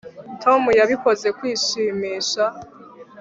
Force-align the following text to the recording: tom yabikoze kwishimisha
tom 0.41 0.61
yabikoze 0.79 1.27
kwishimisha 1.37 2.43